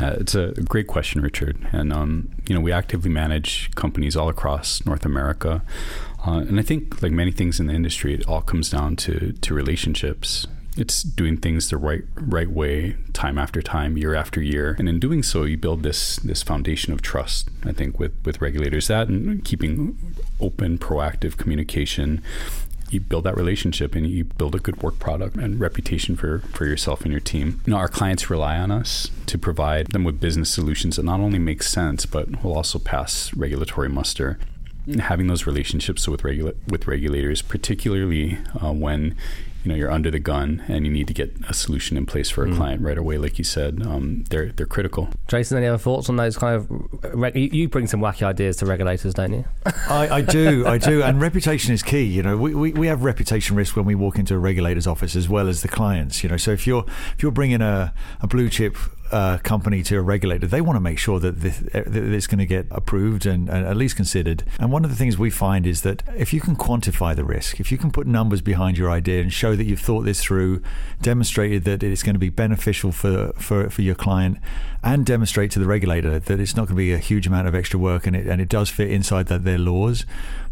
Uh, 0.00 0.16
it's 0.18 0.34
a 0.34 0.48
great 0.64 0.86
question, 0.88 1.22
Richard. 1.22 1.56
And 1.72 1.92
um, 1.92 2.30
you 2.48 2.54
know, 2.54 2.60
we 2.60 2.72
actively 2.72 3.10
manage 3.10 3.70
companies 3.74 4.16
all 4.16 4.28
across 4.28 4.84
North 4.84 5.04
America. 5.04 5.62
Uh, 6.26 6.38
and 6.38 6.58
I 6.58 6.62
think, 6.62 7.02
like 7.02 7.12
many 7.12 7.30
things 7.30 7.60
in 7.60 7.66
the 7.66 7.74
industry, 7.74 8.14
it 8.14 8.26
all 8.26 8.40
comes 8.40 8.70
down 8.70 8.96
to 8.96 9.32
to 9.32 9.54
relationships. 9.54 10.46
It's 10.76 11.02
doing 11.02 11.36
things 11.36 11.70
the 11.70 11.76
right 11.76 12.02
right 12.16 12.50
way, 12.50 12.96
time 13.12 13.38
after 13.38 13.62
time, 13.62 13.96
year 13.96 14.14
after 14.14 14.42
year, 14.42 14.74
and 14.78 14.88
in 14.88 14.98
doing 14.98 15.22
so, 15.22 15.44
you 15.44 15.56
build 15.56 15.82
this 15.82 16.16
this 16.16 16.42
foundation 16.42 16.92
of 16.92 17.02
trust. 17.02 17.48
I 17.64 17.72
think 17.72 17.98
with 17.98 18.12
with 18.24 18.40
regulators, 18.40 18.88
that 18.88 19.08
and 19.08 19.44
keeping 19.44 20.16
open, 20.40 20.78
proactive 20.78 21.36
communication 21.36 22.22
you 22.94 23.00
build 23.00 23.24
that 23.24 23.36
relationship 23.36 23.94
and 23.94 24.06
you 24.06 24.24
build 24.24 24.54
a 24.54 24.58
good 24.58 24.82
work 24.82 24.98
product 24.98 25.36
and 25.36 25.58
reputation 25.58 26.16
for, 26.16 26.38
for 26.52 26.64
yourself 26.64 27.02
and 27.02 27.10
your 27.10 27.20
team. 27.20 27.60
You 27.66 27.72
know, 27.72 27.76
our 27.78 27.88
clients 27.88 28.30
rely 28.30 28.56
on 28.56 28.70
us 28.70 29.10
to 29.26 29.36
provide 29.36 29.88
them 29.88 30.04
with 30.04 30.20
business 30.20 30.50
solutions 30.50 30.96
that 30.96 31.04
not 31.04 31.20
only 31.20 31.38
make 31.38 31.62
sense, 31.62 32.06
but 32.06 32.42
will 32.42 32.56
also 32.56 32.78
pass 32.78 33.34
regulatory 33.34 33.88
muster 33.88 34.38
having 35.00 35.26
those 35.26 35.46
relationships 35.46 36.06
with 36.08 36.24
regula- 36.24 36.54
with 36.68 36.86
regulators, 36.86 37.42
particularly 37.42 38.38
uh, 38.62 38.72
when 38.72 39.16
you 39.64 39.70
know 39.70 39.74
you're 39.74 39.90
under 39.90 40.10
the 40.10 40.18
gun 40.18 40.62
and 40.68 40.86
you 40.86 40.92
need 40.92 41.08
to 41.08 41.14
get 41.14 41.34
a 41.48 41.54
solution 41.54 41.96
in 41.96 42.04
place 42.04 42.28
for 42.28 42.44
a 42.44 42.48
mm. 42.48 42.56
client 42.56 42.82
right 42.82 42.98
away, 42.98 43.16
like 43.16 43.38
you 43.38 43.44
said, 43.44 43.82
um, 43.86 44.24
they're 44.30 44.50
they're 44.52 44.66
critical. 44.66 45.08
Jason, 45.28 45.56
any 45.56 45.66
other 45.66 45.78
thoughts 45.78 46.08
on 46.08 46.16
those 46.16 46.36
kind 46.36 46.56
of? 46.56 47.14
Reg- 47.14 47.36
you 47.36 47.68
bring 47.68 47.86
some 47.86 48.00
wacky 48.00 48.22
ideas 48.22 48.56
to 48.58 48.66
regulators, 48.66 49.14
don't 49.14 49.32
you? 49.32 49.44
I, 49.88 50.08
I, 50.08 50.20
do, 50.20 50.66
I 50.66 50.78
do, 50.78 51.02
and 51.02 51.20
reputation 51.20 51.72
is 51.72 51.82
key. 51.82 52.04
You 52.04 52.22
know, 52.22 52.36
we, 52.36 52.54
we, 52.54 52.72
we 52.72 52.86
have 52.88 53.04
reputation 53.04 53.56
risk 53.56 53.76
when 53.76 53.86
we 53.86 53.94
walk 53.94 54.18
into 54.18 54.34
a 54.34 54.38
regulator's 54.38 54.86
office 54.86 55.16
as 55.16 55.28
well 55.28 55.48
as 55.48 55.62
the 55.62 55.68
clients. 55.68 56.22
You 56.22 56.28
know, 56.28 56.36
so 56.36 56.50
if 56.50 56.66
you're 56.66 56.84
if 57.16 57.22
you're 57.22 57.32
bringing 57.32 57.62
a, 57.62 57.94
a 58.20 58.26
blue 58.26 58.50
chip 58.50 58.76
uh, 59.14 59.38
company 59.38 59.80
to 59.84 59.96
a 59.96 60.02
regulator, 60.02 60.48
they 60.48 60.60
want 60.60 60.74
to 60.74 60.80
make 60.80 60.98
sure 60.98 61.20
that, 61.20 61.40
this, 61.40 61.58
that 61.58 61.94
it's 61.94 62.26
going 62.26 62.40
to 62.40 62.46
get 62.46 62.66
approved 62.72 63.26
and, 63.26 63.48
and, 63.48 63.64
at 63.64 63.76
least 63.76 63.94
considered. 63.94 64.42
And 64.58 64.72
one 64.72 64.84
of 64.84 64.90
the 64.90 64.96
things 64.96 65.16
we 65.16 65.30
find 65.30 65.68
is 65.68 65.82
that 65.82 66.02
if 66.16 66.32
you 66.32 66.40
can 66.40 66.56
quantify 66.56 67.14
the 67.14 67.24
risk, 67.24 67.60
if 67.60 67.70
you 67.70 67.78
can 67.78 67.92
put 67.92 68.08
numbers 68.08 68.42
behind 68.42 68.76
your 68.76 68.90
idea 68.90 69.22
and 69.22 69.32
show 69.32 69.54
that 69.54 69.64
you've 69.64 69.80
thought 69.80 70.00
this 70.00 70.20
through, 70.20 70.62
demonstrated 71.00 71.62
that 71.62 71.84
it's 71.84 72.02
going 72.02 72.16
to 72.16 72.18
be 72.18 72.28
beneficial 72.28 72.90
for, 72.90 73.32
for, 73.34 73.70
for 73.70 73.82
your 73.82 73.94
client, 73.94 74.38
and 74.82 75.06
demonstrate 75.06 75.52
to 75.52 75.60
the 75.60 75.66
regulator 75.66 76.18
that 76.18 76.40
it's 76.40 76.56
not 76.56 76.62
going 76.62 76.74
to 76.74 76.82
be 76.82 76.92
a 76.92 76.98
huge 76.98 77.28
amount 77.28 77.46
of 77.46 77.54
extra 77.54 77.78
work 77.78 78.08
and 78.08 78.16
it, 78.16 78.26
and 78.26 78.40
it 78.40 78.48
does 78.48 78.68
fit 78.68 78.90
inside 78.90 79.28
that, 79.28 79.44
their 79.44 79.58
laws, 79.58 80.04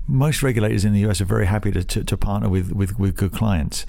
most 0.07 0.41
regulators 0.41 0.85
in 0.85 0.93
the 0.93 1.05
US 1.09 1.21
are 1.21 1.25
very 1.25 1.47
happy 1.47 1.73
to, 1.73 1.83
to, 1.83 2.05
to 2.05 2.17
partner 2.17 2.49
with, 2.49 2.71
with, 2.71 2.97
with 2.97 3.17
good 3.17 3.33
clients 3.33 3.87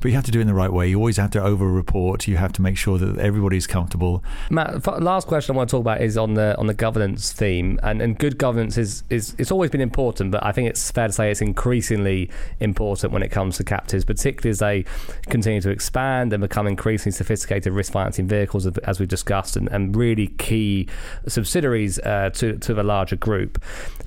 but 0.00 0.08
you 0.08 0.14
have 0.14 0.24
to 0.24 0.30
do 0.30 0.38
it 0.38 0.42
in 0.42 0.48
the 0.48 0.54
right 0.54 0.72
way. 0.72 0.88
You 0.88 0.98
always 0.98 1.16
have 1.16 1.30
to 1.32 1.42
over 1.42 1.66
report. 1.68 2.26
You 2.28 2.36
have 2.36 2.52
to 2.52 2.62
make 2.62 2.76
sure 2.76 2.98
that 2.98 3.18
everybody's 3.18 3.66
comfortable. 3.66 4.22
Matt, 4.50 4.86
last 5.02 5.26
question 5.26 5.54
I 5.54 5.56
want 5.56 5.70
to 5.70 5.76
talk 5.76 5.80
about 5.80 6.00
is 6.00 6.16
on 6.16 6.34
the 6.34 6.56
on 6.58 6.66
the 6.66 6.74
governance 6.74 7.32
theme, 7.32 7.78
and, 7.82 8.02
and 8.02 8.18
good 8.18 8.38
governance 8.38 8.76
is, 8.76 9.02
is 9.10 9.34
it's 9.38 9.50
always 9.50 9.70
been 9.70 9.80
important, 9.80 10.30
but 10.30 10.44
I 10.44 10.52
think 10.52 10.68
it's 10.68 10.90
fair 10.90 11.06
to 11.06 11.12
say 11.12 11.30
it's 11.30 11.40
increasingly 11.40 12.30
important 12.60 13.12
when 13.12 13.22
it 13.22 13.30
comes 13.30 13.56
to 13.58 13.64
captives, 13.64 14.04
particularly 14.04 14.50
as 14.50 14.58
they 14.58 14.84
continue 15.26 15.60
to 15.60 15.70
expand 15.70 16.32
and 16.32 16.40
become 16.40 16.66
increasingly 16.66 17.12
sophisticated 17.12 17.72
risk 17.72 17.92
financing 17.92 18.28
vehicles, 18.28 18.66
as 18.66 19.00
we've 19.00 19.08
discussed, 19.08 19.56
and, 19.56 19.68
and 19.68 19.96
really 19.96 20.28
key 20.28 20.88
subsidiaries 21.26 21.98
uh, 22.00 22.30
to 22.34 22.58
to 22.58 22.74
the 22.74 22.82
larger 22.82 23.16
group. 23.16 23.62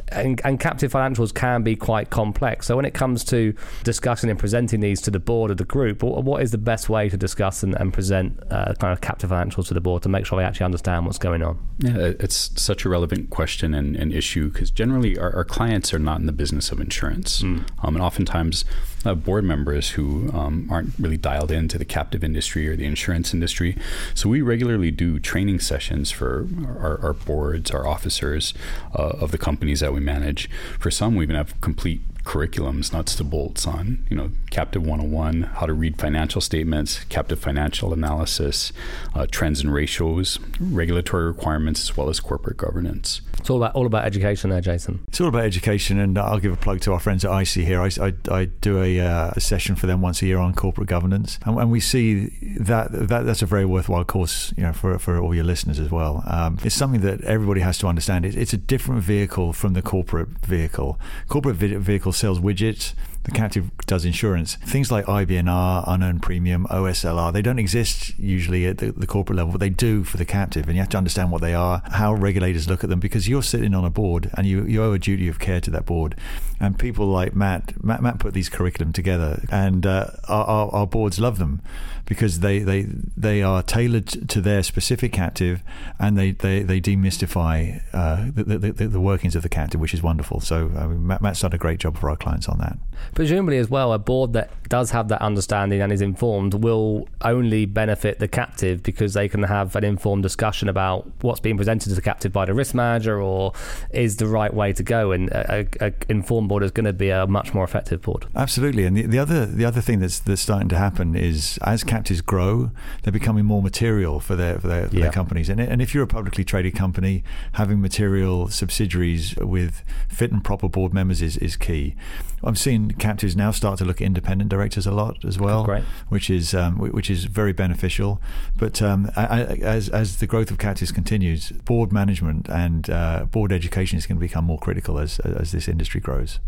And, 0.09 0.39
and 0.45 0.57
captive 0.57 0.93
financials 0.93 1.33
can 1.33 1.63
be 1.63 1.75
quite 1.75 2.09
complex. 2.09 2.65
So 2.65 2.77
when 2.77 2.85
it 2.85 2.93
comes 2.93 3.25
to 3.25 3.53
discussing 3.83 4.29
and 4.29 4.39
presenting 4.39 4.79
these 4.79 5.01
to 5.01 5.11
the 5.11 5.19
board 5.19 5.51
of 5.51 5.57
the 5.57 5.65
group 5.65 5.86
group, 5.95 6.03
what 6.03 6.41
is 6.41 6.51
the 6.51 6.57
best 6.57 6.89
way 6.89 7.09
to 7.09 7.17
discuss 7.17 7.63
and, 7.63 7.75
and 7.75 7.93
present 7.93 8.39
uh, 8.51 8.73
kind 8.79 8.93
of 8.93 9.01
captive 9.01 9.29
financials 9.29 9.67
to 9.67 9.73
the 9.73 9.81
board 9.81 10.03
to 10.03 10.09
make 10.09 10.25
sure 10.25 10.37
they 10.37 10.45
actually 10.45 10.65
understand 10.65 11.05
what's 11.05 11.17
going 11.17 11.41
on? 11.41 11.57
Yeah, 11.79 12.13
it's 12.19 12.51
such 12.61 12.85
a 12.85 12.89
relevant 12.89 13.29
question 13.29 13.73
and, 13.73 13.95
and 13.95 14.13
issue 14.13 14.49
because 14.49 14.71
generally 14.71 15.17
our, 15.17 15.35
our, 15.35 15.45
clients 15.45 15.93
are 15.93 15.99
not 15.99 16.19
in 16.19 16.25
the 16.25 16.31
business 16.31 16.71
of 16.71 16.79
insurance. 16.79 17.41
Mm. 17.41 17.67
Um, 17.83 17.95
and 17.95 18.01
oftentimes, 18.01 18.65
uh, 19.05 19.13
board 19.13 19.43
members 19.43 19.91
who 19.91 20.29
um, 20.33 20.67
aren't 20.69 20.93
really 20.99 21.17
dialed 21.17 21.51
into 21.51 21.77
the 21.77 21.85
captive 21.85 22.23
industry 22.23 22.67
or 22.67 22.75
the 22.75 22.85
insurance 22.85 23.33
industry. 23.33 23.77
So 24.13 24.27
we 24.27 24.41
regularly 24.41 24.91
do 24.91 25.19
training 25.19 25.59
sessions 25.59 26.11
for 26.11 26.47
our, 26.67 26.99
our 27.01 27.13
boards, 27.13 27.71
our 27.71 27.87
officers 27.87 28.53
uh, 28.93 29.13
of 29.21 29.31
the 29.31 29.37
companies 29.37 29.79
that 29.79 29.93
we 29.93 29.99
manage. 29.99 30.49
For 30.79 30.91
some, 30.91 31.15
we 31.15 31.23
even 31.23 31.35
have 31.35 31.59
complete 31.61 32.01
curriculums, 32.27 32.91
nuts 32.91 33.15
to 33.15 33.23
bolts 33.23 33.65
on, 33.65 34.05
you 34.09 34.17
know, 34.17 34.29
Captive 34.51 34.85
101, 34.85 35.43
how 35.43 35.65
to 35.65 35.71
read 35.71 35.97
financial 35.97 36.41
statements, 36.41 37.05
captive 37.05 37.39
financial 37.39 37.93
analysis, 37.93 38.73
uh, 39.15 39.25
trends 39.31 39.61
and 39.61 39.73
ratios, 39.73 40.37
regulatory 40.59 41.25
requirements, 41.25 41.89
as 41.89 41.95
well 41.95 42.09
as 42.09 42.19
corporate 42.19 42.57
governance. 42.57 43.21
It's 43.39 43.49
all 43.49 43.57
about 43.57 43.75
all 43.75 43.85
about 43.85 44.05
education 44.05 44.49
there, 44.49 44.61
Jason. 44.61 44.99
It's 45.07 45.21
all 45.21 45.27
about 45.27 45.43
education, 45.43 45.99
and 45.99 46.17
I'll 46.17 46.39
give 46.39 46.51
a 46.51 46.57
plug 46.57 46.81
to 46.81 46.93
our 46.93 46.99
friends 46.99 47.23
at 47.23 47.31
IC 47.31 47.65
here. 47.65 47.81
I, 47.81 47.89
I, 48.01 48.13
I 48.31 48.45
do 48.45 48.81
a, 48.81 48.99
uh, 48.99 49.31
a, 49.35 49.39
session 49.39 49.75
for 49.75 49.87
them 49.87 50.01
once 50.01 50.21
a 50.21 50.25
year 50.25 50.39
on 50.39 50.53
corporate 50.53 50.87
governance, 50.87 51.39
and, 51.45 51.57
and, 51.57 51.71
we 51.71 51.79
see 51.79 52.27
that, 52.59 52.91
that 52.91 53.25
that's 53.25 53.41
a 53.41 53.45
very 53.45 53.65
worthwhile 53.65 54.03
course, 54.03 54.53
you 54.57 54.63
know, 54.63 54.73
for 54.73 54.97
for 54.99 55.19
all 55.19 55.33
your 55.33 55.43
listeners 55.43 55.79
as 55.79 55.91
well. 55.91 56.23
Um, 56.27 56.57
it's 56.63 56.75
something 56.75 57.01
that 57.01 57.21
everybody 57.21 57.61
has 57.61 57.77
to 57.79 57.87
understand. 57.87 58.25
It, 58.25 58.35
it's 58.35 58.53
a 58.53 58.57
different 58.57 59.01
vehicle 59.01 59.53
from 59.53 59.73
the 59.73 59.81
corporate 59.81 60.29
vehicle. 60.45 60.99
Corporate 61.27 61.55
vehicle 61.55 62.11
sells 62.11 62.39
widgets 62.39 62.93
the 63.27 63.33
captive 63.33 63.69
does 63.87 64.05
insurance. 64.05 64.55
Things 64.55 64.89
like 64.89 65.05
IBNR, 65.05 65.83
unearned 65.85 66.21
premium, 66.21 66.65
OSLR, 66.67 67.33
they 67.33 67.41
don't 67.41 67.59
exist 67.59 68.17
usually 68.17 68.65
at 68.65 68.77
the, 68.77 68.91
the, 68.93 69.05
corporate 69.05 69.35
level, 69.35 69.51
but 69.51 69.59
they 69.59 69.69
do 69.69 70.05
for 70.05 70.15
the 70.15 70.23
captive. 70.23 70.67
And 70.67 70.75
you 70.75 70.81
have 70.81 70.89
to 70.89 70.97
understand 70.97 71.29
what 71.31 71.41
they 71.41 71.53
are, 71.53 71.81
how 71.91 72.13
regulators 72.13 72.69
look 72.69 72.85
at 72.85 72.89
them, 72.89 73.01
because 73.01 73.27
you're 73.27 73.43
sitting 73.43 73.73
on 73.73 73.83
a 73.83 73.89
board 73.89 74.29
and 74.37 74.47
you, 74.47 74.63
you 74.63 74.81
owe 74.81 74.93
a 74.93 74.99
duty 74.99 75.27
of 75.27 75.39
care 75.39 75.59
to 75.59 75.71
that 75.71 75.85
board. 75.85 76.15
And 76.59 76.79
people 76.79 77.05
like 77.07 77.35
Matt, 77.35 77.83
Matt, 77.83 78.01
Matt 78.01 78.17
put 78.17 78.33
these 78.33 78.49
curriculum 78.49 78.91
together, 78.91 79.43
and 79.51 79.85
uh, 79.85 80.07
our, 80.27 80.71
our, 80.71 80.87
boards 80.87 81.19
love 81.19 81.37
them 81.37 81.61
because 82.05 82.39
they, 82.39 82.59
they, 82.59 82.87
they 83.15 83.43
are 83.43 83.61
tailored 83.61 84.07
to 84.07 84.41
their 84.41 84.63
specific 84.63 85.11
captive 85.11 85.61
and 85.99 86.17
they, 86.17 86.31
they, 86.31 86.63
they 86.63 86.81
demystify 86.81 87.83
uh, 87.93 88.31
the, 88.33 88.57
the, 88.57 88.87
the, 88.87 88.99
workings 88.99 89.35
of 89.35 89.43
the 89.43 89.49
captive, 89.49 89.79
which 89.79 89.93
is 89.93 90.01
wonderful. 90.01 90.39
So 90.39 90.69
mean, 90.69 91.05
Matt, 91.05 91.21
Matt's 91.21 91.41
done 91.41 91.53
a 91.53 91.57
great 91.57 91.79
job 91.79 91.97
for 91.97 92.09
our 92.09 92.15
clients 92.15 92.47
on 92.47 92.57
that. 92.59 92.77
Presumably, 93.17 93.57
as 93.57 93.67
well, 93.67 93.93
a 93.93 93.97
board 93.97 94.33
that 94.33 94.51
does 94.69 94.91
have 94.91 95.07
that 95.07 95.23
understanding 95.23 95.81
and 95.81 95.91
is 95.91 96.01
informed 96.01 96.53
will 96.53 97.07
only 97.21 97.65
benefit 97.65 98.19
the 98.19 98.27
captive 98.27 98.83
because 98.83 99.15
they 99.15 99.27
can 99.27 99.41
have 99.41 99.75
an 99.75 99.83
informed 99.83 100.21
discussion 100.21 100.69
about 100.69 101.09
what's 101.21 101.39
being 101.39 101.57
presented 101.57 101.89
to 101.89 101.95
the 101.95 102.01
captive 102.01 102.31
by 102.31 102.45
the 102.45 102.53
risk 102.53 102.75
manager 102.75 103.19
or 103.19 103.53
is 103.89 104.17
the 104.17 104.27
right 104.27 104.53
way 104.53 104.71
to 104.71 104.83
go. 104.83 105.13
And 105.13 105.31
an 105.31 105.95
informed 106.09 106.47
board 106.47 106.61
is 106.61 106.69
going 106.69 106.85
to 106.85 106.93
be 106.93 107.09
a 107.09 107.25
much 107.25 107.55
more 107.55 107.63
effective 107.63 108.03
board. 108.03 108.27
Absolutely. 108.35 108.85
And 108.85 108.95
the, 108.95 109.07
the 109.07 109.17
other 109.17 109.47
the 109.47 109.65
other 109.65 109.81
thing 109.81 109.97
that's 109.97 110.19
that's 110.19 110.41
starting 110.41 110.69
to 110.69 110.77
happen 110.77 111.15
is 111.15 111.57
as 111.63 111.83
captives 111.83 112.21
grow, 112.21 112.69
they're 113.01 113.11
becoming 113.11 113.45
more 113.45 113.63
material 113.63 114.19
for 114.19 114.35
their 114.35 114.59
for 114.59 114.67
their, 114.67 114.89
for 114.89 114.95
yeah. 114.95 115.01
their 115.01 115.11
companies. 115.11 115.49
And 115.49 115.59
and 115.59 115.81
if 115.81 115.95
you're 115.95 116.03
a 116.03 116.07
publicly 116.07 116.43
traded 116.43 116.75
company, 116.75 117.23
having 117.53 117.81
material 117.81 118.49
subsidiaries 118.49 119.35
with 119.37 119.83
fit 120.07 120.31
and 120.31 120.43
proper 120.43 120.69
board 120.69 120.93
members 120.93 121.23
is, 121.23 121.35
is 121.37 121.55
key. 121.55 121.95
I've 122.43 122.59
seen 122.59 122.91
captives 123.07 123.35
now 123.35 123.51
start 123.51 123.77
to 123.79 123.85
look 123.85 124.01
at 124.01 124.05
independent 124.05 124.49
directors 124.49 124.85
a 124.85 124.91
lot 124.91 125.23
as 125.23 125.39
well, 125.39 125.63
Great. 125.63 125.83
which 126.09 126.29
is 126.29 126.53
um, 126.53 126.77
which 126.97 127.09
is 127.09 127.25
very 127.25 127.53
beneficial. 127.53 128.21
But 128.57 128.81
um, 128.81 128.99
as 129.15 129.89
as 129.89 130.17
the 130.17 130.27
growth 130.27 130.51
of 130.51 130.57
captives 130.57 130.91
continues, 130.91 131.51
board 131.71 131.89
management 131.93 132.49
and 132.49 132.89
uh, 132.89 133.25
board 133.25 133.51
education 133.51 133.97
is 133.97 134.05
going 134.07 134.17
to 134.17 134.27
become 134.29 134.45
more 134.45 134.59
critical 134.59 134.99
as 134.99 135.19
as 135.41 135.51
this 135.51 135.67
industry 135.67 136.01
grows. 136.01 136.39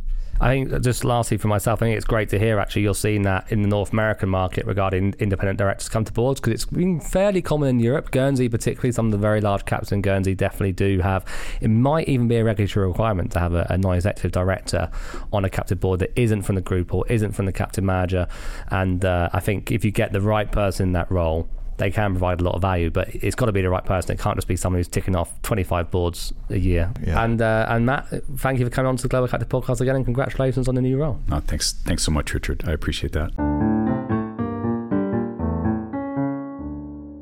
I 0.41 0.53
think 0.53 0.81
just 0.81 1.03
lastly 1.03 1.37
for 1.37 1.49
myself, 1.49 1.81
I 1.81 1.87
think 1.87 1.97
it's 1.97 2.05
great 2.05 2.29
to 2.29 2.39
hear 2.39 2.59
actually 2.59 2.83
you're 2.83 2.95
seeing 2.95 3.23
that 3.23 3.51
in 3.51 3.61
the 3.61 3.67
North 3.67 3.91
American 3.91 4.29
market 4.29 4.65
regarding 4.65 5.13
independent 5.19 5.57
directors 5.57 5.89
come 5.89 6.05
to 6.05 6.13
boards 6.13 6.39
because 6.39 6.53
it's 6.53 6.65
been 6.65 7.01
fairly 7.01 7.41
common 7.41 7.67
in 7.67 7.79
Europe. 7.79 8.11
Guernsey, 8.11 8.47
particularly, 8.47 8.93
some 8.93 9.07
of 9.07 9.11
the 9.11 9.17
very 9.17 9.41
large 9.41 9.65
caps 9.65 9.91
in 9.91 10.01
Guernsey 10.01 10.35
definitely 10.35 10.71
do 10.71 10.99
have. 11.01 11.25
It 11.59 11.67
might 11.67 12.07
even 12.07 12.29
be 12.29 12.37
a 12.37 12.43
regulatory 12.45 12.87
requirement 12.87 13.33
to 13.33 13.39
have 13.39 13.53
a, 13.53 13.67
a 13.69 13.77
non-executive 13.77 14.31
director 14.31 14.89
on 15.33 15.43
a 15.43 15.49
captive 15.49 15.81
board 15.81 15.99
that 15.99 16.17
isn't 16.17 16.43
from 16.43 16.55
the 16.55 16.61
group 16.61 16.93
or 16.93 17.05
isn't 17.07 17.33
from 17.33 17.45
the 17.45 17.51
captive 17.51 17.83
manager. 17.83 18.25
And 18.69 19.03
uh, 19.03 19.29
I 19.33 19.41
think 19.41 19.71
if 19.71 19.83
you 19.83 19.91
get 19.91 20.13
the 20.13 20.21
right 20.21 20.49
person 20.49 20.87
in 20.87 20.93
that 20.93 21.11
role, 21.11 21.49
they 21.79 21.89
can 21.89 22.11
provide 22.11 22.41
a 22.41 22.43
lot 22.43 22.55
of 22.55 22.61
value, 22.61 22.91
but 22.91 23.09
it's 23.15 23.35
got 23.35 23.47
to 23.47 23.51
be 23.51 23.61
the 23.61 23.69
right 23.69 23.83
person. 23.83 24.11
It 24.11 24.19
can't 24.19 24.37
just 24.37 24.47
be 24.47 24.55
someone 24.55 24.79
who's 24.79 24.87
ticking 24.87 25.15
off 25.15 25.41
25 25.41 25.89
boards 25.89 26.33
a 26.49 26.59
year. 26.59 26.91
Yeah. 27.03 27.23
And 27.23 27.41
uh, 27.41 27.65
and 27.69 27.85
Matt, 27.85 28.07
thank 28.37 28.59
you 28.59 28.65
for 28.65 28.71
coming 28.71 28.89
on 28.89 28.97
to 28.97 29.03
the 29.03 29.09
Global 29.09 29.27
Captive 29.27 29.49
Podcast 29.49 29.81
again, 29.81 29.95
and 29.95 30.05
congratulations 30.05 30.67
on 30.67 30.75
the 30.75 30.81
new 30.81 30.97
role. 30.97 31.19
No, 31.27 31.39
thanks, 31.39 31.73
thanks 31.73 32.03
so 32.03 32.11
much, 32.11 32.33
Richard. 32.33 32.63
I 32.67 32.73
appreciate 32.73 33.13
that. 33.13 33.58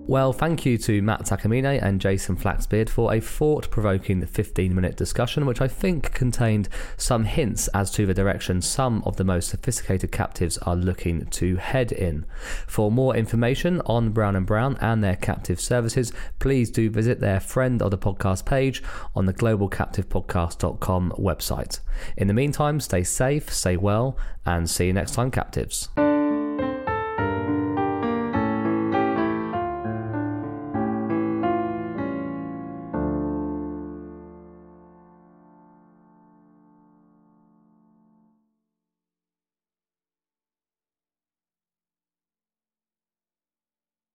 Well, 0.08 0.32
thank 0.32 0.66
you 0.66 0.78
to 0.78 1.02
Matt 1.02 1.26
Takamine 1.26 1.84
and 1.84 2.00
Jason 2.00 2.38
Flaxbeard 2.38 2.88
for 2.88 3.14
a 3.14 3.20
thought 3.20 3.70
provoking 3.70 4.26
15 4.26 4.74
minute 4.74 4.96
discussion, 4.96 5.46
which 5.46 5.60
I 5.60 5.68
think 5.68 6.14
contained 6.14 6.70
some 6.96 7.26
hints 7.26 7.68
as 7.74 7.92
to 7.92 8.06
the 8.06 8.14
direction 8.14 8.62
some 8.62 9.04
of 9.06 9.18
the 9.18 9.26
most 9.26 9.50
sophisticated 9.50 10.14
captives 10.14 10.58
are 10.60 10.78
looking 10.78 11.26
to 11.26 11.58
head 11.58 11.92
in. 11.92 12.26
For 12.68 12.90
more 12.90 13.18
information 13.18 13.82
on 13.82 14.12
Brown 14.12 14.38
and 14.38 14.46
Brown 14.46 14.78
and 14.80 15.04
their 15.04 15.18
captive 15.18 15.60
services, 15.60 16.14
please 16.40 16.72
do 16.72 16.90
visit 16.90 17.20
their 17.20 17.42
friend 17.42 17.82
of 17.82 17.92
the 17.92 17.98
podcast 17.98 18.46
page 18.46 18.82
on 19.14 19.26
the 19.26 19.34
globalcaptivepodcast.com 19.34 21.16
website. 21.20 21.82
In 22.16 22.30
the 22.30 22.34
meantime, 22.34 22.80
stay 22.80 23.04
safe, 23.04 23.52
stay 23.52 23.76
well, 23.76 24.18
and 24.46 24.70
see 24.70 24.88
you 24.88 24.94
next 24.94 25.16
time, 25.16 25.32
captives. 25.32 25.90